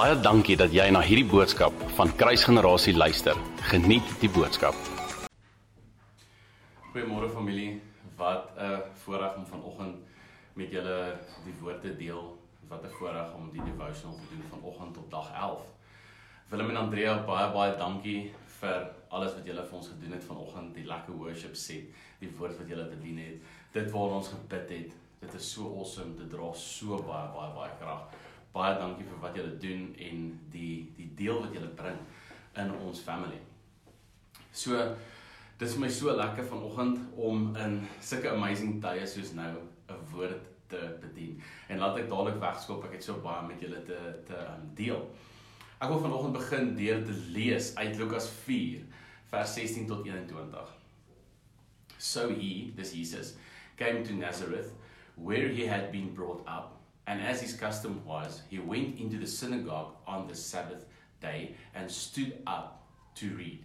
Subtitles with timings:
[0.00, 3.36] Baie dankie dat jy na hierdie boodskap van Kruisgenerasie luister.
[3.68, 4.76] Geniet die boodskap.
[6.86, 7.82] Goeiemôre familie.
[8.16, 9.96] Wat 'n voorreg om vanoggend
[10.54, 12.38] met julle die woord te deel.
[12.68, 15.60] Wat 'n voorreg om die devotional te doen vanoggend op dag 11.
[16.48, 20.74] Willem en Andrea, baie baie dankie vir alles wat julle vir ons gedoen het vanoggend,
[20.74, 21.84] die lekker worship set,
[22.18, 23.36] die woord wat julle bedien het.
[23.72, 24.92] Dit waar ons gebid het.
[25.20, 26.16] Dit is so awesome.
[26.16, 28.29] Dit dra so baie baie baie krag.
[28.54, 31.98] Baie dankie vir wat julle doen en die die deel wat julle bring
[32.58, 33.38] in ons family.
[34.52, 34.78] So
[35.60, 39.52] dis vir my so lekker vanoggend om in sulke amazing tye soos nou
[39.88, 41.40] 'n woord te bedien.
[41.68, 45.02] En laat ek dadelik wegskop, ek het so baie met julle te te um, deel.
[45.80, 48.82] Ek wil vanoggend begin deur te lees uit Lukas 4
[49.30, 50.68] vers 16 tot 21.
[51.98, 53.36] So he, this Jesus,
[53.76, 54.72] came to Nazareth
[55.16, 56.79] where he had been brought up,
[57.10, 60.84] and as his custom was, he went into the synagogue on the Sabbath
[61.20, 63.64] day and stood up to read.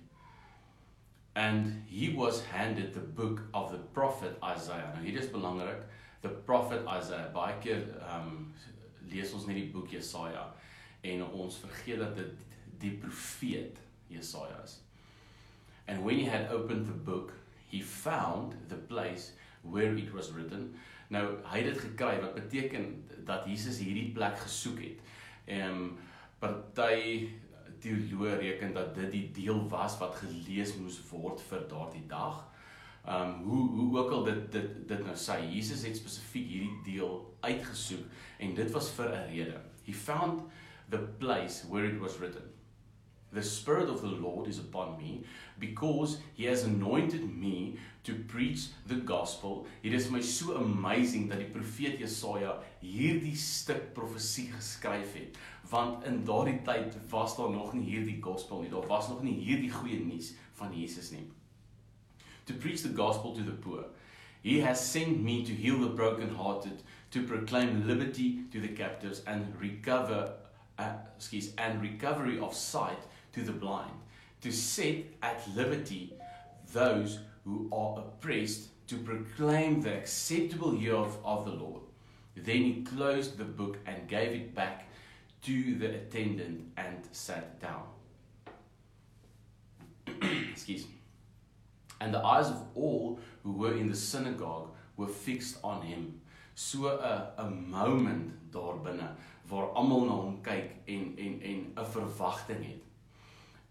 [1.36, 4.92] And he was handed the book of the prophet Isaiah.
[4.96, 5.84] Nou hier is belangrik,
[6.24, 7.30] the prophet Isaiah.
[7.36, 7.84] Baie keer
[8.16, 8.52] um
[9.12, 10.48] lees ons net die boek Jesaja
[11.06, 12.44] en ons vergeet dat dit
[12.82, 13.78] die profeet
[14.10, 14.80] Jesaja is.
[15.88, 17.38] And when he had opened the book,
[17.70, 20.74] he found the place where it was written.
[21.14, 22.88] Nou hy het dit gekry wat beteken
[23.26, 25.02] dat Jesus hierdie plek gesoek het.
[25.46, 25.98] Ehm um,
[26.40, 27.30] party
[27.82, 32.44] teoloë reken dat dit die deel was wat gelees moes word vir daardie dag.
[33.06, 37.20] Um hoe hoe ook al dit dit dit nou sê Jesus het spesifiek hierdie deel
[37.46, 38.06] uitgesoek
[38.42, 39.62] en dit was vir 'n rede.
[39.86, 40.42] He found
[40.90, 42.55] the place where it was written.
[43.36, 45.26] The spirit of the Lord is upon me
[45.60, 49.68] because he has anointed me to preach the gospel.
[49.84, 55.36] Dit is my so amazing dat die profeet Jesaja hierdie stuk profesie geskryf het
[55.68, 58.70] want in daardie tyd was daar nog nie hierdie gospel nie.
[58.72, 60.32] Daar was nog nie hierdie goeie nuus
[60.62, 61.26] van Jesus nie.
[62.46, 63.84] To preach the gospel to the poor.
[64.46, 69.60] He has sent me to heal the brokenhearted, to proclaim liberty to the captives and
[69.60, 70.38] recover
[70.78, 73.00] uh, excuse and recovery of sight
[73.36, 73.92] to the blind,
[74.42, 76.14] to set at liberty
[76.74, 81.82] those who are oppressed, to proclaim the acceptable year of, of the Lord.
[82.36, 84.90] Then he closed the book and gave it back
[85.44, 87.84] to the attendant and sat down.
[90.52, 90.96] Excuse me.
[92.02, 96.22] And the eyes of all who were in the synagogue were fixed on him.
[96.56, 99.10] So 'n 'n moment daar binne
[99.50, 102.84] waar almal na hom kyk en en en 'n verwagting het.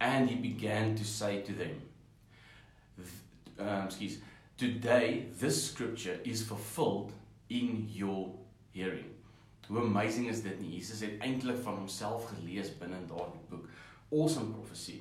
[0.04, 1.80] And he began to say to them,
[3.58, 4.18] um, excuse,
[4.58, 7.12] today this scripture is fulfilled
[7.48, 8.34] in your
[8.72, 9.10] hearing.
[9.68, 10.74] Hoe amazing is dit nie?
[10.76, 13.64] Jesus het eintlik van homself gelees binne in daardie boek.
[14.10, 15.00] Awesome prophecy.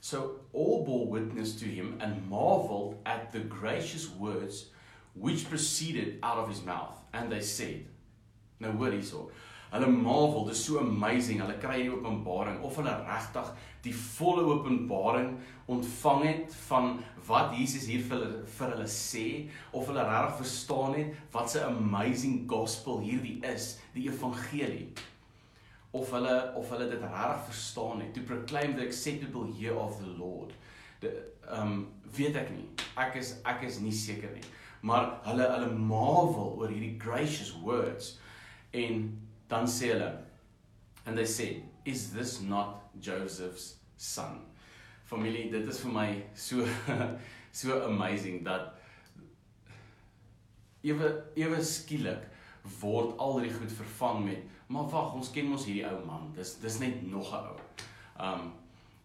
[0.00, 4.68] So all bore witness to him and marveled at the gracious words
[5.14, 6.94] which proceeded out of his mouth.
[7.12, 7.86] And they said,
[8.62, 9.30] nou hoor hierso.
[9.72, 11.40] Hulle marvel, dis so amazing.
[11.40, 13.46] Hulle kry hierdie openbaring of hulle regtig
[13.86, 15.30] die volle openbaring
[15.72, 19.24] ontvang het van wat Jesus hier vir hulle vir hulle sê
[19.72, 24.90] of hulle regtig verstaan het wat se amazing gospel hierdie is, die evangelie.
[25.96, 30.12] Of hulle of hulle dit regtig verstaan het to proclaim the acceptable year of the
[30.20, 30.52] Lord.
[31.00, 31.16] De
[31.48, 32.68] ehm um, weet ek nie.
[33.00, 34.44] Ek is ek is nie seker nie.
[34.84, 38.18] Maar hulle hulle marvel oor hierdie gracious words
[38.70, 39.06] en
[39.52, 40.10] dan sê hulle
[41.06, 44.40] and they said is this not Joseph's son?
[45.04, 46.66] Familie dit is vir my so
[47.60, 48.72] so amazing dat
[50.82, 52.24] ewe ewe skielik
[52.80, 56.30] word al die goed vervang met maar wag ons ken mos hierdie ou man.
[56.36, 57.58] Dis dis net nog 'n ou.
[58.28, 58.52] Um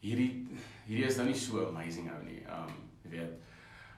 [0.02, 0.48] hierdie
[0.88, 2.72] hierdie is nou nie so amazing ou nie um
[3.04, 3.34] jy weet.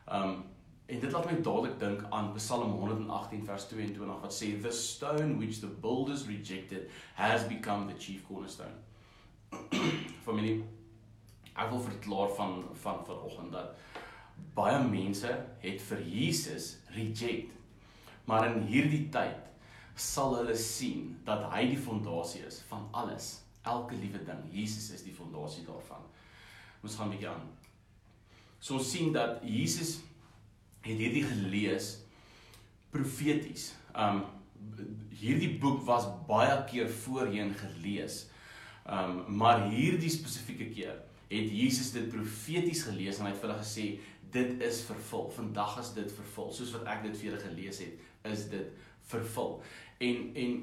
[0.08, 0.44] Um
[0.90, 5.36] En dit laat my dadelik dink aan Psalm 118 vers 22 wat sê the stone
[5.38, 8.74] which the builders rejected has become the chief cornerstone.
[10.26, 10.64] Familie,
[11.54, 13.78] ek wil verklaar van van vanoggend dat
[14.58, 15.30] baie mense
[15.62, 17.54] het vir Jesus reject.
[18.26, 19.46] Maar in hierdie tyd
[19.94, 23.32] sal hulle sien dat hy die fondasie is van alles,
[23.62, 24.42] elke liewe ding.
[24.50, 26.02] Jesus is die fondasie daarvan.
[26.82, 27.50] Ons gaan 'n bietjie aan.
[28.60, 30.00] So ons sien dat Jesus
[30.90, 31.98] het hierdie gelees
[32.94, 33.74] profeties.
[33.94, 34.26] Um
[35.20, 38.26] hierdie boek was baie keer voorheen gelees.
[38.86, 40.98] Um maar hierdie spesifieke keer
[41.30, 43.86] het Jesus dit profeties gelees en hy het vir hulle gesê
[44.34, 45.30] dit is vervul.
[45.34, 46.50] Vandag is dit vervul.
[46.54, 49.60] Soos wat ek dit vir julle gelees het, is dit vervul.
[50.00, 50.60] En en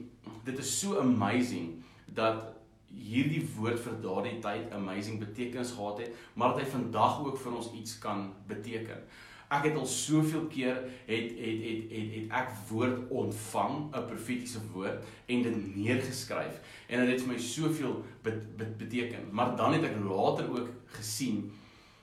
[0.46, 1.72] dit is so amazing
[2.18, 2.44] dat
[2.86, 7.56] hierdie woord vir daardie tyd amazing betekenis gehad het, maar dat hy vandag ook vir
[7.58, 9.02] ons iets kan beteken.
[9.48, 14.60] Ek het al soveel keer het het het het het ek woord ontvang, 'n profetiese
[14.72, 19.28] woord en dit neergeskryf en dit het vir my soveel bet, bet, beteken.
[19.30, 21.52] Maar dan het ek later ook gesien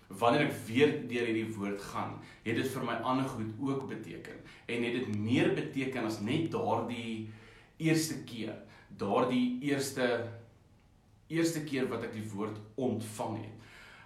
[0.07, 4.39] wanneer ek weer deur hierdie woord gaan, het dit vir my ander goed ook beteken
[4.65, 7.29] en het dit meer beteken as net daardie
[7.77, 8.55] eerste keer,
[8.97, 10.29] daardie eerste
[11.27, 13.59] eerste keer wat ek die woord ontvang het.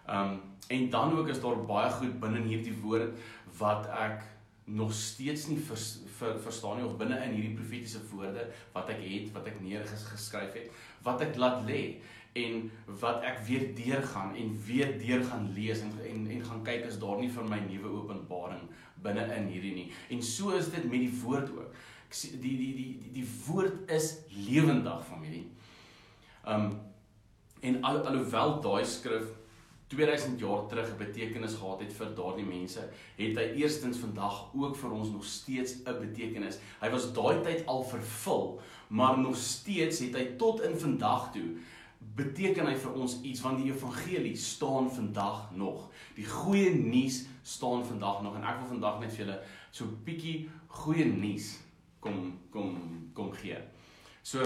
[0.07, 3.13] Um en dan ook is daar baie goed binne in hierdie woord
[3.57, 4.25] wat ek
[4.67, 5.85] nog steeds nie vers,
[6.17, 10.57] ver, verstaan nie of binne in hierdie profetiese woorde wat ek het, wat ek neergeskryf
[10.59, 10.73] het,
[11.05, 11.81] wat ek laat lê
[12.37, 12.65] en
[13.01, 16.99] wat ek weer deurgaan en weer deur gaan lees en en en gaan kyk is
[16.99, 18.67] daar nie vir my nuwe openbaring
[19.03, 19.87] binne in hierdie nie.
[20.11, 21.79] En so is dit met die woord ook.
[22.07, 25.45] Ek sê die die die die die woord is lewendig familie.
[26.43, 26.73] Um
[27.65, 29.31] en al, alhoewel daai skrif
[29.87, 34.75] 2000 jaar terug 'n betekenis gehad het vir daardie mense, het hy eerstens vandag ook
[34.75, 36.59] vir ons nog steeds 'n betekenis.
[36.81, 41.57] Hy was daai tyd al vervul, maar nog steeds het hy tot in vandag toe
[42.17, 45.89] beteken hy vir ons iets want die evangelie staan vandag nog.
[46.15, 49.39] Die goeie nuus staan vandag nog en ek wil vandag net vir julle
[49.71, 51.59] so 'n bietjie goeie nuus
[51.99, 53.57] kom kom kom gee.
[54.23, 54.43] So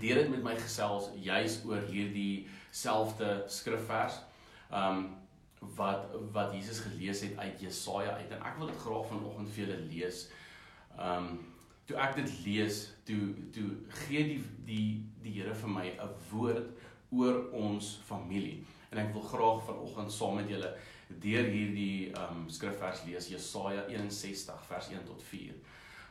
[0.00, 4.18] Here het met my gesels juis oor hierdie selfde skrifvers
[4.70, 5.06] um
[5.76, 9.64] wat wat Jesus gelees het uit Jesaja uit en ek wil dit graag vanoggend vir
[9.64, 10.26] julle lees.
[11.00, 11.38] Um
[11.86, 13.20] toe ek dit lees, toe
[13.54, 13.68] toe
[14.04, 14.88] gee die die
[15.22, 16.68] die Here vir my 'n woord
[17.10, 18.64] oor ons familie.
[18.90, 20.74] En ek wil graag vanoggend saam met julle
[21.08, 25.54] deur hierdie um skrifvers lees Jesaja 61 vers 1 tot 4.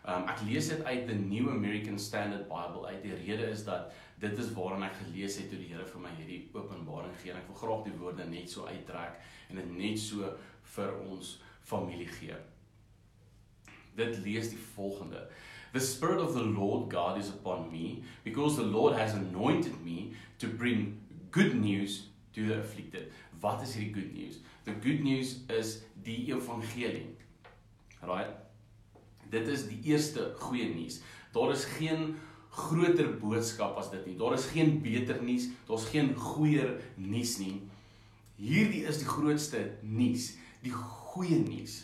[0.06, 3.02] Um ek lees dit uit the New American Standard Bible uit.
[3.02, 6.12] Die rede is dat dit is waarna ek gelees het toe die Here vir my
[6.20, 9.18] hierdie openbaring gee en ek wil graag die woorde net so uittrek
[9.50, 10.30] en dit net so
[10.76, 11.36] vir ons
[11.66, 12.38] familie gee.
[13.98, 15.26] Dit lees die volgende.
[15.74, 20.14] The spirit of the Lord God is upon me because the Lord has anointed me
[20.40, 22.06] to bring good news
[22.38, 23.12] to the afflicted.
[23.42, 24.40] Wat is hierdie good news?
[24.70, 27.16] The good news is die evangelie.
[28.06, 28.45] Right?
[29.36, 31.02] Dit is die eerste goeie nuus.
[31.36, 32.16] Daar is geen
[32.56, 34.16] groter boodskap as dit nie.
[34.20, 37.60] Daar is geen beter nuus, daar's geen goeier nuus nie.
[38.40, 40.34] Hierdie is die grootste nuus,
[40.64, 41.84] die goeie nuus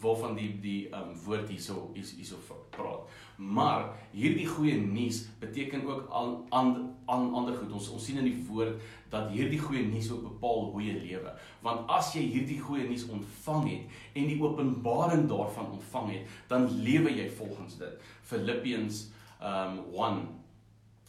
[0.00, 2.38] waarvan die die um woord hierso hierso
[2.70, 3.08] praat.
[3.36, 6.72] Maar hierdie goeie nuus beteken ook aan aan
[7.06, 7.72] aan ander goed.
[7.72, 8.80] Ons ons sien in die woord
[9.12, 11.32] dat hierdie goeie nuus ook bepaal hoe jy lewe.
[11.64, 16.68] Want as jy hierdie goeie nuus ontvang het en die openbaring daarvan ontvang het, dan
[16.84, 18.08] lewe jy volgens dit.
[18.22, 19.08] Filippians
[19.42, 20.22] um, 1,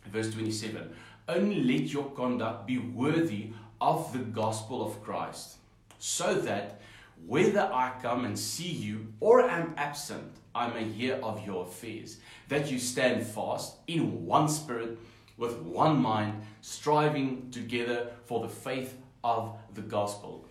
[0.09, 0.91] verse 27.
[1.27, 5.57] Only let your conduct be worthy of the gospel of Christ,
[5.97, 6.80] so that
[7.25, 12.17] whether I come and see you or am absent, I may hear of your affairs,
[12.49, 14.97] that you stand fast in one spirit,
[15.37, 20.45] with one mind, striving together for the faith of the gospel.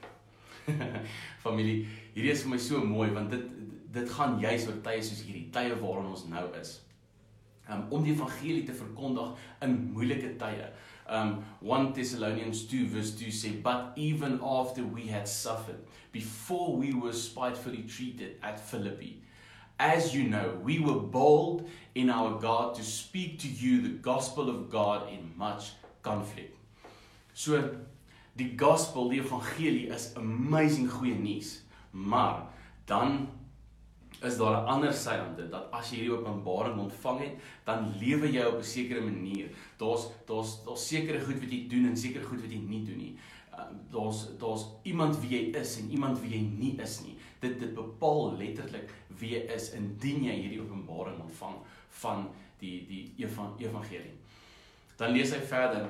[1.44, 3.48] Familie, hierdie is vir my so mooi want dit
[3.90, 6.76] dit gaan juis oor tye soos hierdie, tye waarin ons nou is
[7.70, 9.34] um, om die evangelie te verkondig
[9.64, 10.70] in moeilike tye.
[11.10, 15.80] Um 1 Thessalonians 2 verse 2 sê but even after we had suffered
[16.12, 19.20] before we were spitefully treated at Philippi
[19.80, 24.48] as you know we were bold in our God to speak to you the gospel
[24.48, 26.54] of God in much conflict.
[27.32, 27.74] So
[28.36, 31.62] die gospel, die evangelie is amazing goeie nuus.
[31.90, 32.46] Maar
[32.84, 33.28] dan
[34.22, 37.34] is daar 'n ander sy aan dit dat as jy hierdie openbaring ontvang het,
[37.64, 39.48] dan lewe jy op 'n sekere manier.
[39.78, 42.98] Daar's daar's daar's sekere goed wat jy doen en sekere goed wat jy nie doen
[42.98, 43.18] nie.
[43.52, 47.16] Ehm, daar's daar's iemand wie jy is en iemand wie jy nie is nie.
[47.40, 51.56] Dit dit bepaal letterlik wie jy is indien jy hierdie openbaring ontvang
[51.88, 53.26] van die die
[53.58, 54.16] evangelie.
[54.96, 55.88] Dan lees hy verder.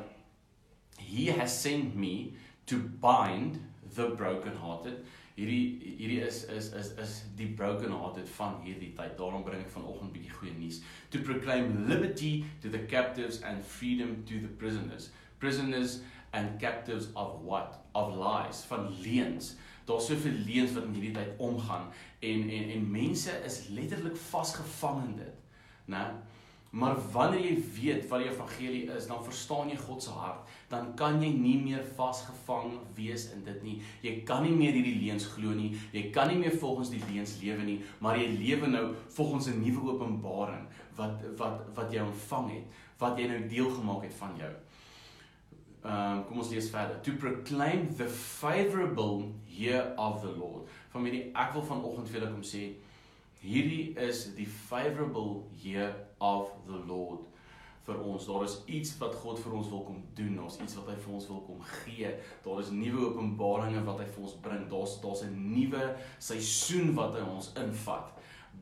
[0.99, 2.33] He has sent me
[2.67, 3.59] to bind
[3.95, 5.05] the broken hearted
[5.41, 9.17] hierdie hierdie is is is is die broken hearted van hierdie tyd.
[9.19, 10.83] Daarom bring ek vanoggend 'n bietjie goeie nuus.
[11.11, 15.11] To proclaim liberty to the captives and freedom to the prisoners.
[15.39, 16.01] Prisoners
[16.33, 17.81] and captives of what?
[17.95, 19.57] Of lies, van leuns.
[19.89, 21.89] Daar's soveel leuns wat in hierdie tyd omgaan
[22.21, 25.37] en en en mense is letterlik vasgevang in dit.
[25.91, 26.05] Né?
[26.71, 30.51] Maar wanneer jy weet wat die evangelie is, dan verstaan jy God se hart.
[30.71, 33.77] Dan kan jy nie meer vasgevang wees in dit nie.
[34.05, 35.73] Jy kan nie meer hierdie leuns glo nie.
[35.91, 38.85] Jy kan nie meer volgens die leuns lewe nie, maar jy lewe nou
[39.17, 42.67] volgens 'n nuwe openbaring wat wat wat jy ontvang het,
[42.99, 44.53] wat jy nou deel gemaak het van jou.
[45.83, 47.01] Ehm um, kom ons lees verder.
[47.03, 50.69] To proclaim the favorable year of the Lord.
[50.93, 52.77] Familie, ek wil vanoggend vir julle kom sê
[53.41, 57.27] hierdie is die favorable year of the Lord
[57.87, 58.27] vir ons.
[58.29, 60.37] Daar is iets wat God vir ons wil kom doen.
[60.39, 62.11] Daar's iets wat hy vir ons wil kom gee.
[62.45, 64.67] Daar is nuwe openbaringe wat hy vir ons bring.
[64.71, 68.13] Daar's daar's 'n nuwe seisoen wat hy ons invat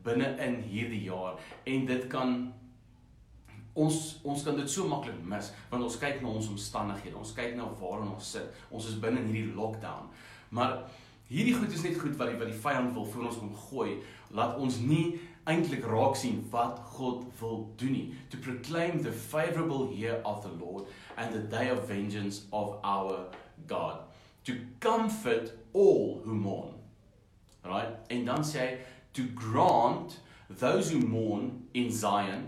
[0.03, 1.35] binne in hierdie jaar
[1.65, 2.53] en dit kan
[3.73, 7.17] ons ons kan dit so maklik mis want ons kyk na ons omstandighede.
[7.17, 8.47] Ons kyk na waar ons sit.
[8.71, 10.09] Ons is binne in hierdie lockdown.
[10.49, 10.83] Maar
[11.27, 13.99] hierdie goed is net goed wat die wat die vyand wil vir ons kom gooi.
[14.31, 18.17] Laat ons nie eintlik raak sien wat God wil doen nie.
[18.29, 20.85] To proclaim the favorable year of the Lord
[21.17, 23.25] and the day of vengeance of our
[23.67, 24.05] God.
[24.45, 26.73] To comfort all who mourn.
[27.65, 27.97] Right?
[28.09, 28.69] En dan sê hy
[29.13, 32.47] to grant those who mourn in Zion.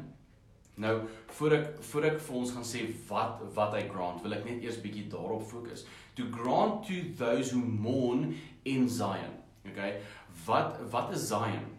[0.81, 1.01] Nou
[1.37, 4.63] voor ek voor ek vir ons gaan sê wat wat hy grant wil ek net
[4.63, 5.85] eers bietjie daarop fokus.
[6.17, 8.31] To grant to those who mourn
[8.63, 9.37] in Zion.
[9.67, 9.99] Okay?
[10.45, 11.69] Wat wat is Zion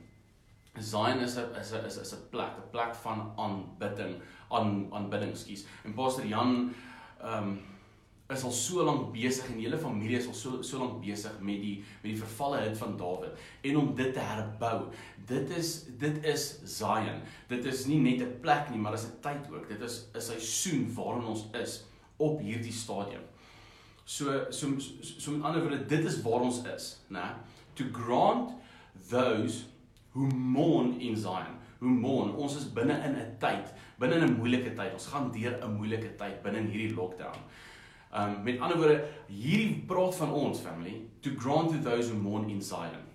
[0.81, 5.37] Zion is 'n is 'n is 'n 'n plek, 'n plek van aanbidding, aan aanbidding,
[5.37, 5.65] skus.
[5.85, 6.75] En Pastor Jan
[7.21, 7.61] ehm um,
[8.31, 11.33] is al so lank besig en die hele familie is al so so lank besig
[11.41, 14.89] met die met die vervalle hut van Dawid en om dit te herbou.
[15.27, 17.21] Dit is dit is Zion.
[17.49, 19.69] Dit is nie net 'n plek nie, maar dit is 'n tyd ook.
[19.69, 21.85] Dit is 'n seisoen waarin ons is
[22.17, 23.23] op hierdie stadium.
[24.05, 27.35] So so so met ander woorde, dit is waar ons is, né?
[27.75, 28.51] To grant
[29.11, 29.72] those
[30.13, 31.59] who mourn in Zion.
[31.81, 32.35] Who mourn.
[32.37, 34.93] Ons is binne in 'n tyd, binne in 'n moeilike tyd.
[34.93, 37.39] Ons gaan deur 'n moeilike tyd binne in hierdie lockdown.
[38.13, 42.51] Um met ander woorde, hierdie praat van ons family to grant to those who mourn
[42.51, 43.07] in Zion.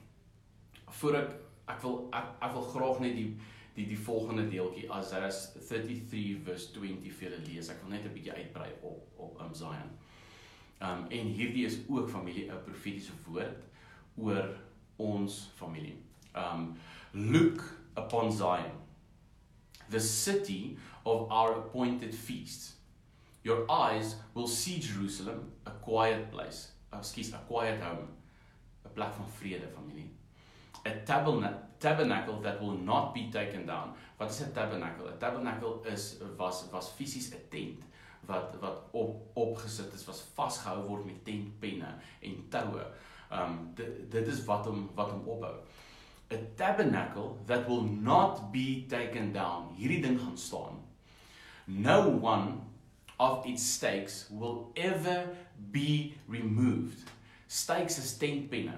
[0.90, 1.30] Voor ek
[1.68, 3.38] ek wil ek, ek wil graag net die
[3.76, 7.70] die die volgende deeltjie Isaiah 33 verse 20 vir julle lees.
[7.70, 9.94] Ek wil net 'n bietjie uitbrei op op um Zion.
[10.82, 13.64] Um en hierdie is ook familie 'n profetiese woord
[14.18, 14.50] oor
[14.98, 15.96] ons familie.
[16.36, 16.78] Um
[17.14, 17.64] Look
[17.96, 18.72] upon Zion,
[19.90, 22.74] the city of our appointed feasts.
[23.44, 28.10] Your eyes will see Jerusalem, a quiet place, excuse, a quiet home,
[28.86, 30.10] a plek van vrede, familie.
[30.86, 30.92] A
[31.80, 33.94] tabernacle that will not be taken down.
[34.20, 35.08] Wat is 'n tabernacle?
[35.08, 37.84] 'n Tabernacle is was was fisies 'n tent
[38.28, 42.86] wat wat op opgesit is, was vasgehou word met tentpenne en toue.
[43.32, 45.56] Um dit dit is wat hom wat hom ophou
[46.32, 49.74] a tabernacle that will not be taken down.
[49.78, 50.84] Hierdie ding gaan staan.
[51.68, 52.62] No one
[53.20, 55.30] of its stakes will ever
[55.72, 57.10] be removed.
[57.48, 58.76] Stakes is tentpenne.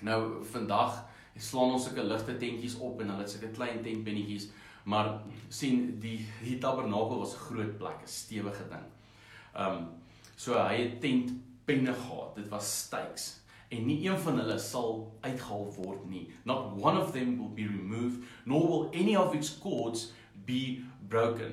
[0.00, 1.04] Nou vandag
[1.40, 4.50] slaan ons sulke ligte tentjies op en hulle het sulke klein tentpennetjies,
[4.84, 8.86] maar sien die die tabernakel was 'n groot plek, 'n stewige ding.
[9.54, 9.88] Um
[10.36, 12.34] so hy het tentpenne gehad.
[12.34, 13.39] Dit was stakes
[13.70, 16.24] en nie een van hulle sal uitgehaal word nie.
[16.44, 20.12] Not one of them will be removed, nor will any of its cords
[20.46, 21.52] be broken.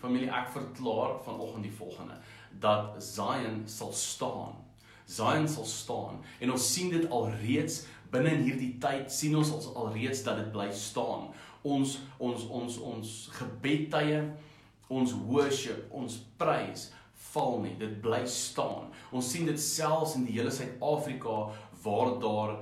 [0.00, 2.20] Familie, ek verklaar vanoggend die volgende
[2.62, 4.54] dat Zion sal staan.
[5.10, 10.22] Zion sal staan en ons sien dit alreeds binne in hierdie tyd sien ons alreeds
[10.26, 11.28] dat dit bly staan.
[11.66, 14.22] Ons ons ons ons gebedtye,
[14.88, 16.88] ons worship, ons prys
[17.32, 18.90] val nie, dit bly staan.
[19.12, 21.48] Ons sien dit selfs in die hele Suid-Afrika
[21.84, 22.60] waar daar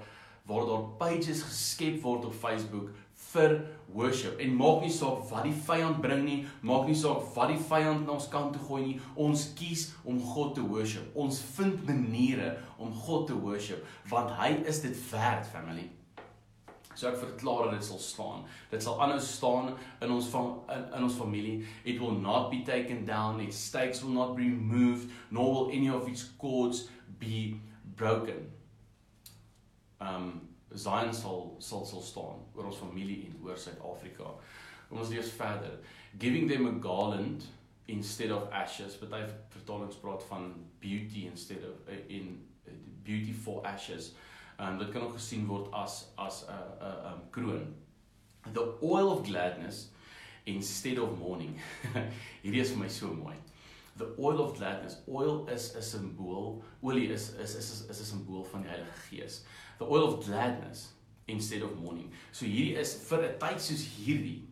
[0.48, 2.94] waar daar pages geskep word op Facebook
[3.28, 3.58] vir
[3.92, 4.38] worship.
[4.40, 8.06] En maak nie saak wat die vyand bring nie, maak nie saak wat die vyand
[8.06, 11.12] na ons kant toe gooi nie, ons kies om God te worship.
[11.12, 15.90] Ons vind maniere om God te worship want hy is dit werd, family.
[16.98, 18.40] So ek verklaar dat dit sal staan.
[18.72, 19.68] Dit sal aanhou staan
[20.02, 21.60] in ons van in, in ons familie.
[21.84, 23.38] It will not be taken down.
[23.44, 26.88] Its stakes will not be removed, nor will any of its cords
[27.20, 27.60] be
[27.96, 28.50] broken.
[30.02, 34.34] Um Zion sal sal sal staan oor ons familie en oor Suid-Afrika.
[34.88, 35.78] Kom ons lees verder.
[36.18, 37.46] Giving them a garland
[37.86, 38.98] instead of ashes.
[38.98, 39.22] Party
[39.54, 40.50] vertalings praat van
[40.82, 42.74] beauty instead of uh, in uh,
[43.06, 44.16] beauty for ashes.
[44.58, 47.74] Ehm um, dit kan ook gesien word as as 'n 'n 'n kroon.
[48.52, 49.90] The oil of gladness
[50.44, 51.60] instead of mourning.
[52.42, 53.36] Hierdie is vir my so mooi.
[53.96, 54.96] The oil of gladness.
[55.08, 56.62] Oil is 'n simbool.
[56.82, 59.44] Olie is is is is 'n simbool van die Heilige Gees.
[59.78, 60.88] The oil of gladness
[61.26, 62.12] instead of mourning.
[62.32, 64.42] So hierdie is vir 'n tyd soos hierdie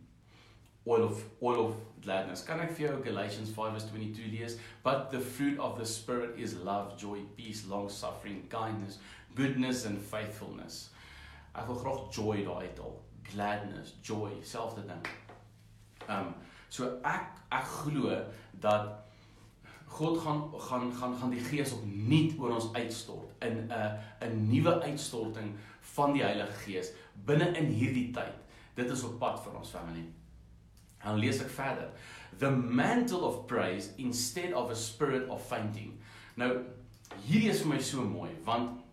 [0.87, 2.43] oil of oil of gladness.
[2.43, 4.57] Kan ek vir jou Galatians 5:22 lees?
[4.83, 8.99] But the fruit of the spirit is love, joy, peace, long-suffering, kindness,
[9.37, 10.89] goodness and faithfulness.
[11.53, 12.95] Ek wil graag joy daar uithaal.
[13.31, 15.03] Gladness, joy, selfde ding.
[16.09, 16.33] Um
[16.69, 18.17] so ek ek glo
[18.63, 18.95] dat
[19.97, 23.93] God gaan gaan gaan gaan die Gees opnuut oor ons uitstort in 'n uh,
[24.27, 25.55] 'n nuwe uitstorting
[25.95, 26.91] van die Heilige Gees
[27.25, 28.35] binne in hierdie tyd.
[28.75, 30.09] Dit is op pad vir ons familie.
[31.03, 31.89] Dan lees ek verder.
[32.37, 35.99] The mantle of praise instead of a spirit of fainting.
[36.35, 36.51] Nou
[37.25, 38.86] hierdie is vir my so mooi want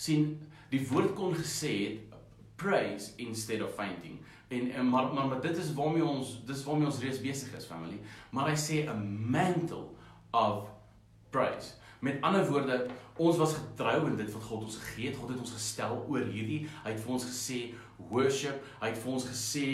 [0.00, 0.34] sien
[0.70, 2.18] die woord kon gesê het
[2.60, 4.18] praise instead of fainting.
[4.50, 7.68] En, en maar, maar maar dit is waarmee ons dis waarmee ons reeds besig is
[7.68, 8.00] family.
[8.30, 9.86] Maar hy sê a mantle
[10.36, 10.68] of
[11.30, 11.76] praise.
[12.00, 12.78] Met ander woorde,
[13.20, 15.18] ons was getrou in dit wat God ons gegee het.
[15.20, 16.62] God het ons gestel oor hierdie.
[16.84, 17.60] Hy het vir ons gesê
[18.10, 18.62] worship.
[18.80, 19.66] Hy het vir ons gesê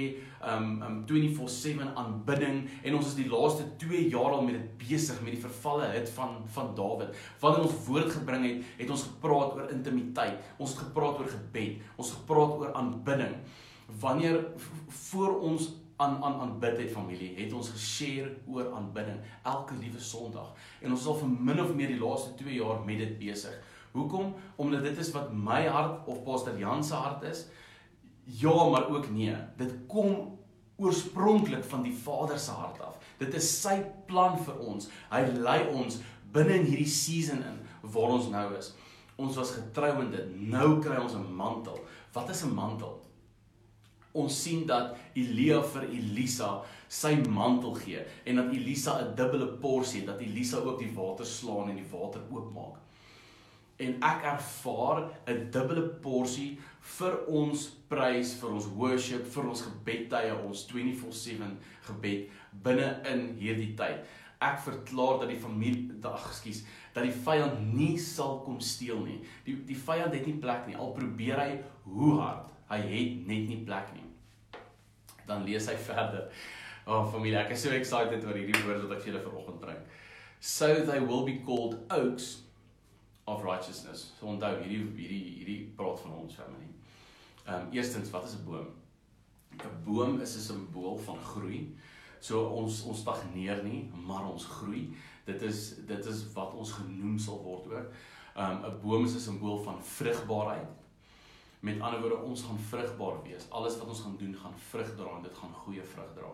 [0.47, 5.21] um um 24/7 aanbidding en ons is die laaste 2 jaar al met dit besig
[5.25, 7.17] met die vervalle hit van van Dawid.
[7.41, 10.39] Wanneer ons woord gebring het, het ons gepraat oor intimiteit.
[10.59, 11.83] Ons het gepraat oor gebed.
[11.97, 13.35] Ons het gepraat oor aanbidding.
[14.01, 14.47] Wanneer
[15.09, 20.53] voor ons aan aan aanbid het familie, het ons geshare oor aanbidding elke liewe Sondag.
[20.83, 23.55] En ons is al vir min of meer die laaste 2 jaar met dit besig.
[23.97, 24.35] Hoekom?
[24.61, 27.47] Omdat dit is wat my hart of Pastor Jan se hart is.
[28.27, 29.37] Ja, maar ook nee.
[29.57, 30.39] Dit kom
[30.77, 32.99] oorspronklik van die Vader se hart af.
[33.19, 34.91] Dit is sy plan vir ons.
[35.11, 36.01] Hy lei ons
[36.35, 38.75] binne in hierdie season in waar ons nou is.
[39.17, 40.37] Ons was getrou in dit.
[40.53, 41.81] Nou kry ons 'n mantel.
[42.13, 43.07] Wat is 'n mantel?
[44.17, 46.51] ons sien dat Elia vir Elisa
[46.89, 51.27] sy mantel gee en dat Elisa 'n dubbele porsie het dat Elisa ook die water
[51.27, 52.77] slaan en die water oopmaak.
[53.79, 56.59] En ek ervaar 'n dubbele porsie
[56.97, 61.57] vir ons prys, vir ons worship, vir ons gebedtye, ons 24/7
[61.89, 62.31] gebed
[62.65, 64.07] binne in hierdie tyd.
[64.41, 66.65] Ek verklaar dat die familie, ag ekskuus,
[66.95, 69.21] dat die vyand nie sal kom steel nie.
[69.45, 70.77] Die die vyand het nie plek nie.
[70.77, 74.07] Al probeer hy hoe hard, hy het net nie plek nie
[75.27, 76.31] dan lees hy verder.
[76.87, 79.81] Oh familie, ek is so excited oor hierdie woord wat ek vir julle vanoggend bring.
[80.41, 82.43] So they will be called oaks
[83.27, 84.13] of righteousness.
[84.21, 86.76] So onthou hierdie hierdie hierdie praat van ons familie.
[87.47, 88.67] Ehm um, eerstens, wat is 'n boom?
[89.55, 91.77] 'n Boom is 'n simbool van groei.
[92.19, 94.97] So ons ons stagneer nie, maar ons groei.
[95.25, 97.93] Dit is dit is wat ons genoem sal word ook.
[98.35, 100.69] Ehm um, 'n boom is 'n simbool van vrugbaarheid.
[101.61, 103.51] Met ander woorde, ons gaan vrugbaar wees.
[103.51, 106.33] Alles wat ons gaan doen, gaan vrug dra en dit gaan goeie vrug dra.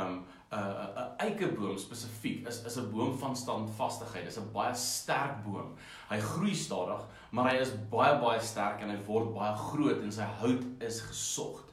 [0.00, 4.24] Um 'n 'n eikeboom spesifiek is is 'n boom van standvastigheid.
[4.24, 5.76] Dis 'n baie sterk boom.
[6.08, 10.12] Hy groei stadig, maar hy is baie baie sterk en hy word baie groot en
[10.12, 11.64] sy hout is gesog.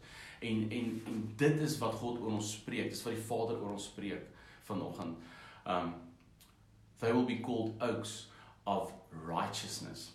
[0.41, 2.89] En en en dit is wat God oor ons spreek.
[2.89, 4.27] Dis wat die Vader oor ons spreek
[4.63, 5.17] vanoggend.
[5.65, 5.93] Um
[6.99, 8.27] they will be called oaks
[8.65, 8.93] of
[9.25, 10.11] righteousness.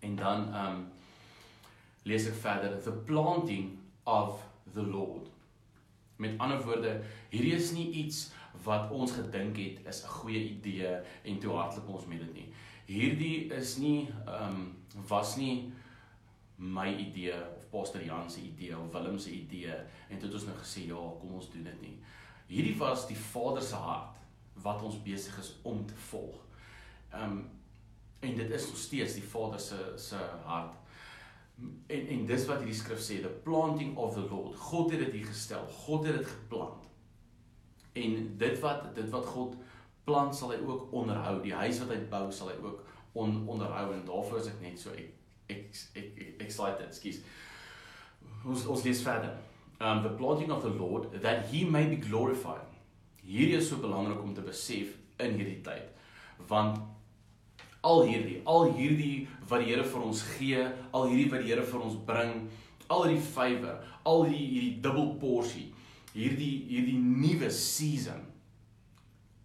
[0.00, 0.92] En dan um
[2.02, 4.42] lees ek verder the planting of
[4.74, 5.35] the Lord.
[6.16, 8.30] Met ander woorde, hierdie is nie iets
[8.64, 12.48] wat ons gedink het is 'n goeie idee en toe hardloop ons met dit nie.
[12.86, 14.76] Hierdie is nie ehm um,
[15.08, 15.72] was nie
[16.56, 19.74] my idee of Pastor Jan se idee of Willem se idee
[20.08, 21.98] en toe het ons nou gesê ja, kom ons doen dit nie.
[22.46, 24.16] Hierdie was die Vader se hart
[24.62, 26.40] wat ons besig is om te volg.
[27.12, 27.50] Ehm um,
[28.20, 30.74] en dit is nog steeds die Vader se se hart
[31.86, 34.56] En en dis wat hierdie skrif sê, the planting of the Lord.
[34.56, 35.64] God het dit hier gestel.
[35.86, 36.84] God het dit geplant.
[37.96, 39.56] En dit wat dit wat God
[40.04, 41.38] plant sal hy ook onderhou.
[41.42, 42.82] Die huis wat hy bou sal hy ook
[43.16, 45.12] on, onderhou en daarvoor is ek net so ek
[45.50, 46.92] ek ek, ek excited.
[46.94, 47.22] Skus.
[48.44, 49.32] Ons ons lees verder.
[49.80, 52.68] Um the planting of the Lord that he may be glorified.
[53.24, 54.92] Hierdie is so belangrik om te besef
[55.22, 55.88] in hierdie tyd.
[56.50, 56.78] Want
[57.86, 61.64] al hierdie, al hierdie wat die Here vir ons gee, al hierdie wat die Here
[61.66, 62.46] vir ons bring,
[62.90, 65.66] al hierdie favour, al hierdie hierdie dubbel porsie,
[66.14, 68.24] hierdie hierdie nuwe season.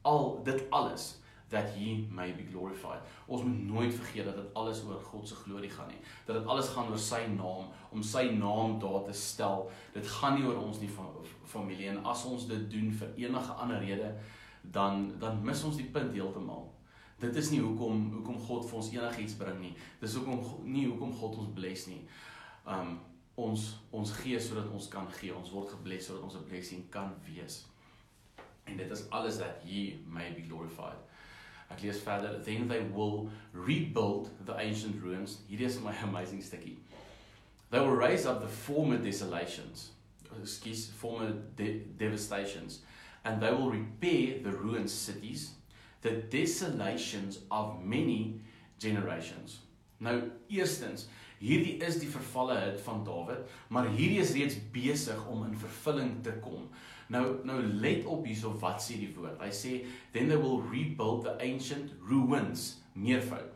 [0.07, 1.17] Al dit alles
[1.51, 3.03] that he may be glorified.
[3.27, 5.99] Ons moet nooit vergeet dat dit alles oor God se glorie gaan nie.
[6.25, 9.67] Dat dit alles gaan oor sy naam, om sy naam daar te stel.
[9.93, 11.11] Dit gaan nie oor ons nie van
[11.51, 14.13] familie en as ons dit doen vir enige ander rede,
[14.61, 16.69] dan dan mis ons die punt heeltemal
[17.21, 19.73] dit is nie hoekom hoekom God vir ons enigiets bring nie.
[20.01, 22.01] Dis hoekom nie hoekom God ons bless nie.
[22.65, 22.99] Um
[23.41, 25.34] ons ons gee sodat ons kan gee.
[25.34, 27.65] Ons word gebless sodat ons 'n blessing kan wees.
[28.67, 30.99] En dit is alles that he may be glorified.
[31.71, 35.39] Ek lees verder, then they will rebuild the ancient ruins.
[35.47, 36.77] Hier is my amazing stukkie.
[37.69, 39.91] They will raise up the former desolations.
[40.41, 42.81] Excuse, former de devastations
[43.23, 45.51] and they will repair the ruined cities
[46.01, 48.41] the desolations of many
[48.79, 49.59] generations.
[49.99, 51.07] Nou eerstens,
[51.41, 56.19] Hierdie is die vervalle hut van Dawid, maar hierdie is reeds besig om in vervulling
[56.21, 56.67] te kom.
[57.09, 59.41] Nou nou let op hierso wat sê die woord.
[59.41, 59.71] Hy sê
[60.13, 63.49] then they will rebuild the ancient ruins, meervoud.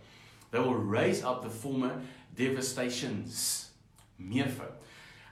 [0.50, 2.02] They will raise up the former
[2.36, 3.70] devastations,
[4.18, 4.74] meervoud.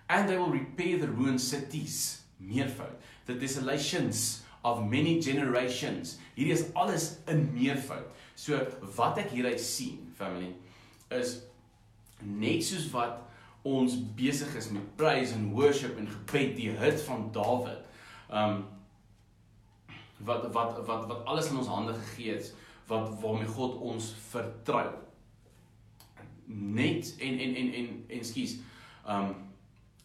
[0.08, 3.02] And they will repair the ruined cities, meervoud.
[3.26, 6.18] The desolations of many generations.
[6.36, 8.08] Hierdie is alles in meervoud.
[8.36, 8.60] So
[8.96, 10.54] wat ek hieruit sien, family,
[11.12, 11.42] is
[12.24, 13.22] net soos wat
[13.68, 17.84] ons besig is met praise and worship en gebed, die hut van Dawid.
[18.32, 18.64] Um
[20.24, 22.54] wat wat wat wat alles in ons hande gegee het
[22.88, 24.88] wat waarmee God ons vertrou.
[26.48, 28.58] Net en en en en en skus.
[29.08, 29.36] Um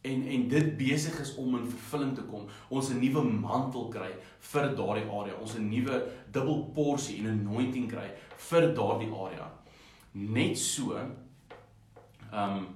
[0.00, 2.46] en en dit besig is om in vervulling te kom.
[2.68, 5.34] Ons 'n nuwe mantel kry vir daardie area.
[5.40, 9.50] Ons 'n nuwe dubbel porsie en anointing kry vir daardie area.
[10.12, 11.12] Net so ehm
[12.32, 12.66] um,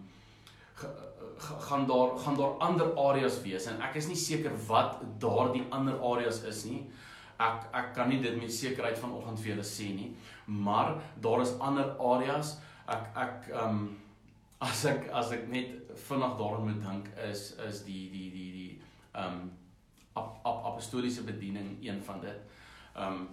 [1.38, 5.98] gaan daar gaan daar ander areas wees en ek is nie seker wat daardie ander
[6.00, 6.90] areas is nie.
[7.38, 11.58] Ek ek kan nie dit met sekerheid vanoggend vir julle sê nie, maar daar is
[11.58, 12.58] ander areas.
[12.86, 14.01] Ek ek ehm um,
[14.62, 18.70] as ek as ek net vinnig daaraan moet dink is is die die die die
[19.12, 19.50] ehm um,
[20.14, 22.58] ap, ap, apostoliese bediening een van dit.
[22.96, 23.30] Ehm um,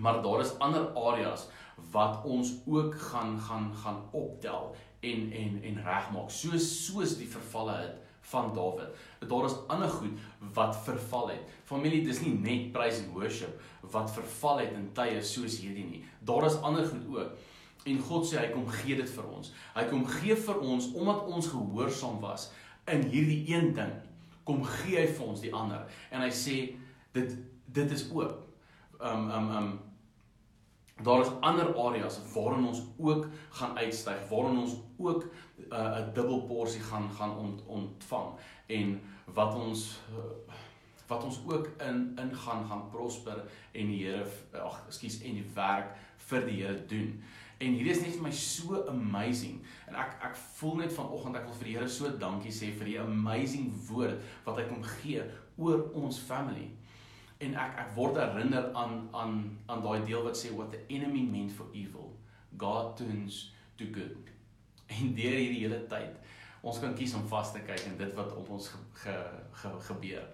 [0.00, 1.48] maar daar is ander areas
[1.92, 7.76] wat ons ook gaan gaan gaan optel en en en regmaak soos soos die vervalle
[7.82, 7.98] het
[8.30, 8.96] van Dawid.
[9.28, 10.18] Daar is ander goed
[10.54, 11.54] wat verval het.
[11.64, 16.04] Familie, dis nie net praise and worship wat verval het in tye soos hierdie nie.
[16.20, 17.32] Daar is ander goed ook.
[17.88, 19.52] En God sê hy kom gee dit vir ons.
[19.74, 22.50] Hy kom gee vir ons omdat ons gehoorsaam was
[22.90, 23.92] in hierdie een ding.
[24.44, 25.86] Kom gee hy vir ons die ander.
[26.10, 26.56] En hy sê
[27.16, 27.38] dit
[27.70, 28.42] dit is oop.
[29.00, 29.70] Um um um
[31.00, 36.42] daar is ander areas waarin ons ook gaan uitstyg, waarin ons ook 'n uh, dubbel
[36.42, 38.28] porsie gaan gaan ont, ontvang
[38.66, 40.54] en wat ons uh,
[41.06, 45.50] wat ons ook in in gaan gaan prosper en die Here ag ekskuus en die
[45.54, 47.22] werk vir die Here doen.
[47.60, 49.58] En hierdie is net vir my so amazing.
[49.90, 52.88] En ek ek voel net vanoggend ek wil vir die Here so dankie sê vir
[52.88, 55.26] die amazing woord wat hy kom gee
[55.60, 56.70] oor ons family.
[57.44, 59.36] En ek ek word herinner aan aan
[59.68, 62.14] aan daai deel wat sê what the enemy meant for evil,
[62.56, 64.32] God turns to good.
[64.96, 66.16] En deur hierdie hele tyd,
[66.66, 69.12] ons kan kies om vas te kyk en dit wat op ons ge, ge,
[69.60, 70.24] ge, gebeur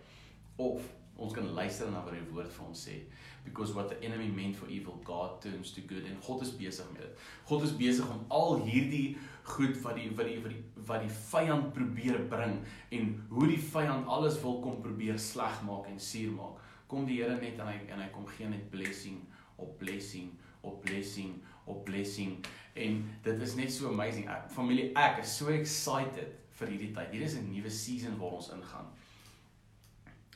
[0.62, 0.86] of
[1.16, 3.00] ons kan luister na wat die woord vir ons sê
[3.46, 6.87] because what the enemy meant for evil God turns to good en God is besig
[6.92, 7.24] met dit.
[7.46, 11.14] God is besig om al hierdie goed wat die wat die wat die wat die
[11.31, 12.59] vyand probeer bring
[12.96, 16.59] en hoe die vyand alles wil kom probeer sleg maak en suur maak.
[16.90, 19.22] Kom die Here net en hy en hy kom gee net blessing
[19.62, 20.35] op blessing
[20.66, 22.37] op blessing op blessing
[22.74, 24.26] en dit is net so amazing.
[24.29, 27.14] Ek, familie, ek is so excited vir hierdie tyd.
[27.14, 28.90] Hier is 'n nuwe season waar ons ingaan.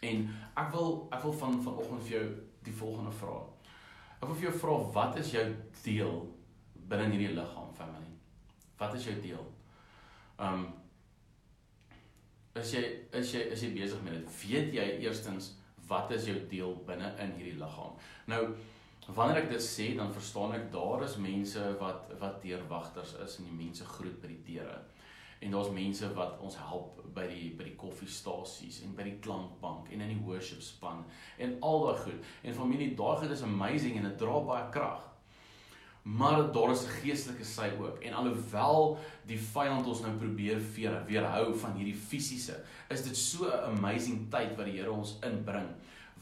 [0.01, 2.27] En ek wil ek wil van vanoggend vir jou
[2.65, 3.49] die volgende vraag.
[4.21, 5.47] Ek wil vir jou vra wat is jou
[5.83, 6.19] deel
[6.91, 8.13] binne hierdie liggaam family?
[8.81, 9.47] Wat is jou deel?
[10.41, 10.69] Um
[12.59, 12.83] is jy
[13.17, 14.37] is jy is jy besig met dit?
[14.43, 15.55] Weet jy eerstens
[15.91, 17.97] wat is jou deel binne in hierdie liggaam?
[18.31, 18.45] Nou
[19.11, 23.49] wanneer ek dit sê, dan verstaan ek daar is mense wat wat deurwagters is en
[23.49, 24.81] die mense groet by die deure
[25.41, 29.89] en daar's mense wat ons help by die by die koffiestasies en by die klankbank
[29.91, 31.05] en in die worship span
[31.41, 32.27] en al daai goed.
[32.45, 35.07] En familie, daai goed is amazing en dit dra baie krag.
[36.03, 37.99] Maar daar is 'n geestelike sy ook.
[38.01, 43.45] En alhoewel die vyand ons nou probeer weer weerhou van hierdie fisiese, is dit so
[43.45, 45.69] 'n amazing tyd wat die Here ons inbring.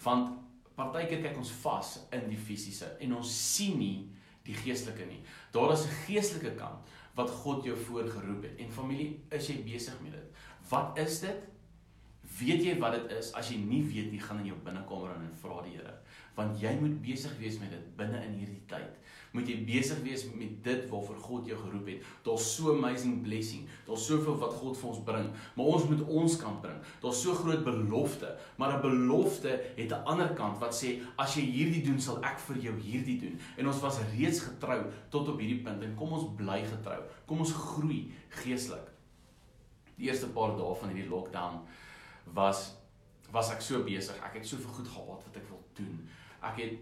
[0.03, 0.39] Want
[0.75, 4.11] partykeer kyk ons vas in die fisiese en ons sien nie
[4.43, 5.23] die geestelike nie.
[5.53, 6.87] Daar is 'n geestelike kant
[7.19, 8.59] wat God jou voorgeroep het.
[8.63, 10.43] En familie, is jy besig met dit?
[10.71, 11.47] Wat is dit?
[12.39, 13.33] Weet jy wat dit is?
[13.39, 15.97] As jy nie weet nie, gaan in jou binnekamer en vra die Here,
[16.39, 19.01] want jy moet besig wees met dit binne in hierdie tyd.
[19.37, 22.07] Moet jy besig wees met dit waarvoor God jou geroep het.
[22.25, 23.67] Daar's so amazing blessing.
[23.87, 26.79] Daar's soveel wat God vir ons bring, maar ons moet ons kant bring.
[27.03, 31.43] Daar's so groot belofte, maar 'n belofte het 'n ander kant wat sê as jy
[31.43, 33.39] hierdie doen, sal ek vir jou hierdie doen.
[33.57, 37.03] En ons was reeds getrou tot op hierdie punt en kom ons bly getrou.
[37.27, 38.89] Kom ons groei geestelik.
[39.97, 41.61] Die eerste paar dae van hierdie lockdown
[42.35, 42.79] was
[43.31, 44.17] was ek so besig.
[44.25, 46.09] Ek het soveel goed gehad wat ek wil doen.
[46.41, 46.73] Ek het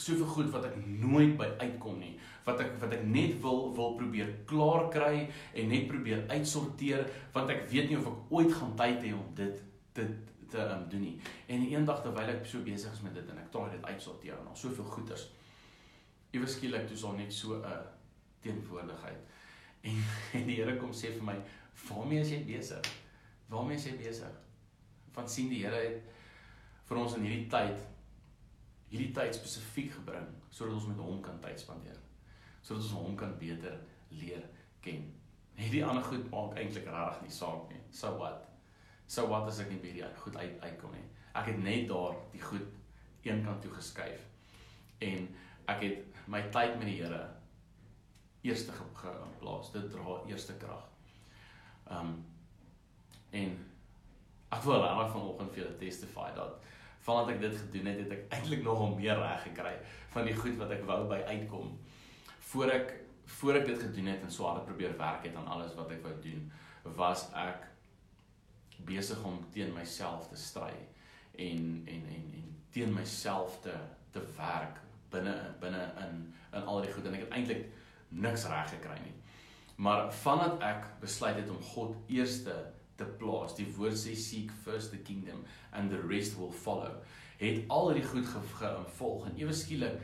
[0.00, 2.14] soveel goed wat ek nooit by uitkom nie.
[2.46, 7.50] Wat ek wat ek net wil wil probeer klaar kry en net probeer uitsorteer want
[7.54, 9.62] ek weet nie of ek ooit gaan tyd hê om dit
[9.96, 11.14] dit te um, doen nie.
[11.50, 14.52] En eendag terwyl ek so besig is met dit en ek traai dit uitsorteer en
[14.52, 15.26] al soveel goeders.
[16.34, 17.80] Iewers skielik toe sal net so 'n
[18.44, 19.22] teenwoordigheid.
[19.82, 20.04] En,
[20.38, 21.36] en die Here kom sê vir my,
[21.88, 22.92] "Waarmee is jy besig?
[23.48, 24.32] Waarmee is jy besig?"
[25.14, 26.02] Want sien die Here het
[26.86, 27.95] vir ons in hierdie tyd
[28.90, 31.98] hierdie tyd spesifiek gebring sodat ons met hom kan tyd spandeer.
[32.62, 33.78] Sodat ons hom kan beter
[34.14, 34.44] leer
[34.84, 35.08] ken.
[35.56, 37.80] Hierdie ander goed maak eintlik regtig nie saak nie.
[37.90, 38.44] So what?
[39.06, 41.06] So wat as ek nie by hierdie goed uit uitkom nie.
[41.36, 44.22] Ek het net daar die goed een kant toe geskuif.
[45.04, 45.26] En
[45.72, 47.24] ek het my tyd met die Here
[48.46, 49.72] eerste geplaas.
[49.74, 50.86] Dit dra eerste krag.
[51.90, 52.18] Um
[53.36, 53.56] en
[54.54, 56.62] ek wil regtig vanoggend vir julle testify dat
[57.06, 59.74] vandat ek dit gedoen het, het ek eintlik nogal meer reg gekry
[60.14, 61.74] van die goed wat ek wou by uitkom.
[62.50, 62.94] Voor ek
[63.36, 66.04] voor ek dit gedoen het en so hard probeer werk het aan alles wat ek
[66.04, 66.44] wou doen,
[66.98, 67.66] was ek
[68.86, 70.72] besig om teen myself te stry
[71.42, 73.74] en en en en teen myself te
[74.14, 74.78] te werk
[75.10, 77.66] binne binne in in al die goed en ek het eintlik
[78.08, 79.14] niks reg gekry nie.
[79.76, 82.54] Maar vandat ek besluit het om God eerste
[82.96, 86.92] te plaas, die woord sê seek first the kingdom and the rest will follow,
[87.40, 89.98] het al die goed gevolg en ewe skielik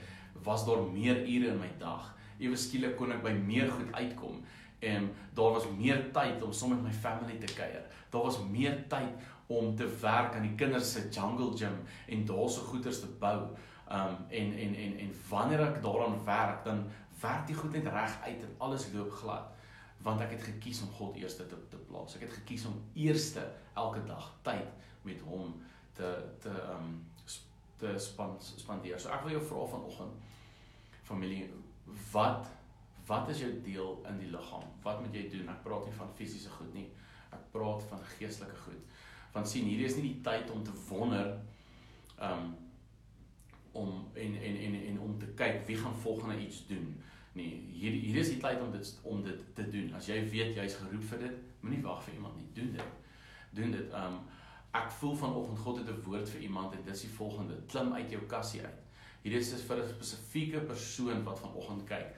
[0.44, 2.10] was daar meer ure in my dag.
[2.42, 4.42] Ewe skielik kon ek by meer goed uitkom
[4.82, 7.84] en daar was meer tyd om saam met my family te kuier.
[8.10, 11.76] Daar was meer tyd om te werk aan die kinders se jungle gym
[12.08, 13.52] en daarse goeders te bou.
[13.92, 16.84] Um en en en en wanneer ek daaraan werk, dan
[17.22, 19.52] werk die goed net reg uit en alles loop glad
[20.02, 22.16] want ek het gekies om God eerste te te plaas.
[22.18, 23.44] Ek het gekies om eerste
[23.78, 24.68] elke dag tyd
[25.06, 25.54] met hom
[25.96, 26.10] te
[26.42, 26.94] te um
[27.82, 29.00] te span, spandeer.
[29.00, 30.18] So ek wil jou vra vanoggend
[31.02, 31.48] familie,
[32.12, 32.50] wat
[33.06, 34.68] wat is jou deel in die liggaam?
[34.84, 35.48] Wat moet jy doen?
[35.50, 36.86] Ek praat nie van fisiese goed nie.
[37.34, 39.00] Ek praat van geestelike goed.
[39.34, 41.32] Want sien, hierdie is nie die tyd om te wonder
[42.22, 42.52] um
[43.72, 46.92] om en en en en om te kyk wie gaan volgende iets doen.
[47.32, 49.94] Nee, hier hier is die tyd om dit om dit te doen.
[49.96, 52.48] As jy weet jy's geroep vir dit, moenie wag vir iemand nie.
[52.58, 52.98] Doen dit.
[53.56, 53.94] Doen dit.
[53.96, 54.20] Um
[54.72, 57.92] ek voel vanoggend God het 'n woord vir iemand en dit is die volgende: klim
[57.92, 58.80] uit jou kassie uit.
[59.22, 62.14] Hier is vir 'n spesifieke persoon wat vanoggend kyk.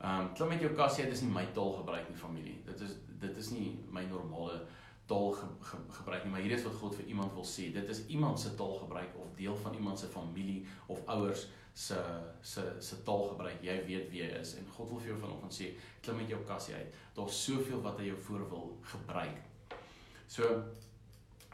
[0.00, 2.62] Um klim uit jou kassie uit is nie my taal gebruik nie familie.
[2.66, 4.66] Dit is dit is nie my normale
[5.08, 7.70] taal ge, ge, gebruik nie, maar hier is wat God vir iemand wil sê.
[7.74, 11.46] Dit is iemand se taal gebruik of deel van iemand se familie of ouers
[11.78, 11.98] se
[12.42, 13.62] se se taal gebruik.
[13.64, 15.70] Jy weet wie hy is en God wil vir jou vanoggend sê,
[16.04, 16.98] klim met jou kassie uit.
[17.16, 19.40] Daar's soveel wat hy jou voor wil gebruik.
[20.28, 20.50] So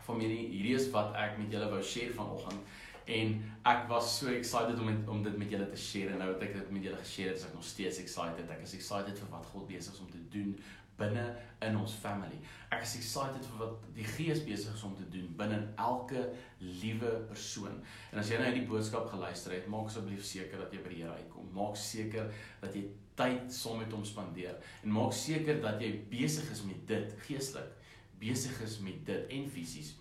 [0.05, 3.35] familie, hierdie is wat ek met julle wou share vanoggend en
[3.69, 6.55] ek was so excited om om dit met julle te share en nou het ek
[6.57, 8.49] dit met julle geshare, is ek nog steeds excited.
[8.51, 10.57] Ek is excited vir wat God besig is om te doen
[10.99, 11.25] binne
[11.65, 12.39] in ons family.
[12.75, 16.27] Ek is excited vir wat die Gees besig is om te doen binne in elke
[16.61, 17.81] liewe persoon.
[18.13, 21.01] En as jy nou hierdie boodskap geluister het, maak asseblief seker dat jy by die
[21.03, 21.51] Here uitkom.
[21.57, 22.31] Maak seker
[22.63, 22.87] dat jy
[23.19, 27.71] tyd saam met hom spandeer en maak seker dat jy besig is met dit geestelik,
[28.19, 29.95] besig is met dit en fisies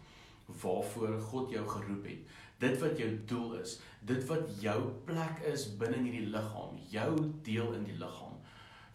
[0.61, 2.39] waarvoor God jou geroep het.
[2.63, 3.77] Dit wat jou doel is,
[4.07, 4.77] dit wat jou
[5.07, 7.11] plek is binne in hierdie liggaam, jou
[7.45, 8.37] deel in die liggaam.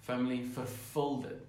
[0.04, 1.47] Family vervul dit.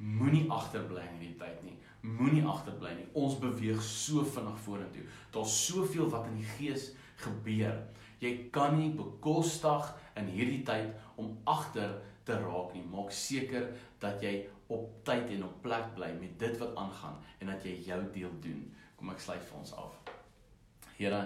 [0.00, 1.76] Moenie agterbly in hierdie tyd nie.
[2.00, 3.08] Moenie agterbly nie.
[3.20, 5.04] Ons beweeg so vinnig vorentoe.
[5.34, 7.76] Daar's soveel wat in die gees gebeur.
[8.20, 12.84] Jy kan nie bekostig in hierdie tyd om agter te raak nie.
[12.88, 13.68] Maak seker
[14.00, 17.76] dat jy op tyd en op plek bly met dit wat aangaan en dat jy
[17.88, 18.62] jou deel doen.
[18.96, 19.96] Kom ek sluit vir ons af.
[20.96, 21.20] Here,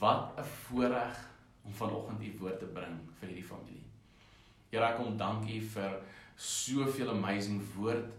[0.00, 1.16] wat 'n voorreg
[1.64, 3.88] om vanoggend u woord te bring vir hierdie familie.
[4.70, 6.00] Here, ek kom dank u vir
[6.36, 8.12] soveel amazing woord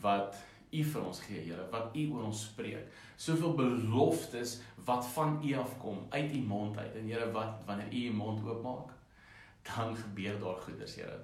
[0.00, 0.36] wat
[0.68, 2.90] U vir ons gee, Here, wat U oor ons spreek.
[3.16, 6.94] Soveel beloftes wat van U afkom uit U mond uit.
[7.00, 8.92] En Here, wat wanneer U U mond oopmaak,
[9.64, 11.16] dan gebeur daar goeders, Here.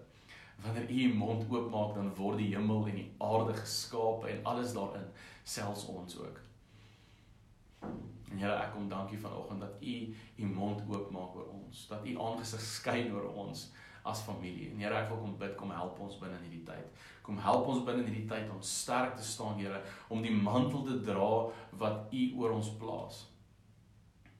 [0.65, 4.73] Wanneer U U mond oopmaak, dan word die hemel en die aarde geskape en alles
[4.73, 5.07] daarin,
[5.45, 6.41] selfs ons ook.
[7.85, 9.97] En Here, ek kom dankie vanoggend dat U
[10.37, 13.69] U mond oopmaak oor ons, dat U aangesig skyn oor ons
[14.05, 14.71] as familie.
[14.71, 17.05] En Here, ek wil kom bid, kom help ons binne in hierdie tyd.
[17.25, 19.81] Kom help ons binne in hierdie tyd om sterk te staan, Here,
[20.13, 21.31] om die mantel te dra
[21.81, 23.25] wat U oor ons plaas.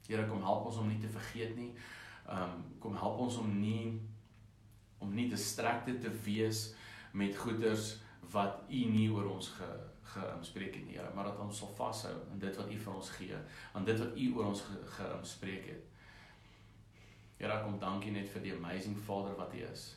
[0.09, 1.73] Here, kom help ons om nie te vergeet nie.
[2.29, 3.95] Um kom help ons om nie
[5.05, 6.71] om nie distracted te wees
[7.13, 7.99] met goeders
[8.33, 9.73] wat U nie oor ons ge
[10.15, 13.11] geïnspreek het nie, Here, maar dat ons sal vashou aan dit wat U vir ons
[13.17, 13.41] gee,
[13.73, 14.63] aan dit wat U oor ons
[14.99, 15.94] geïnspreek ge het.
[17.39, 19.89] Here, kom dankie net vir die amazing Vader wat U is.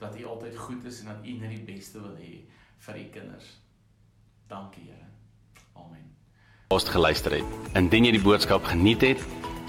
[0.00, 2.32] Dat U altyd goed is en dat U net die beste wil hê
[2.86, 3.52] vir U kinders.
[4.48, 5.08] Dankie, Here.
[5.76, 6.10] Amen.
[6.72, 7.56] Ons geluister het.
[7.76, 9.24] Indien jy die boodskap geniet het,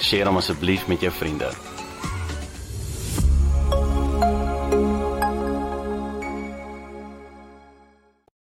[0.10, 1.52] deel hom asseblief met jou vriende.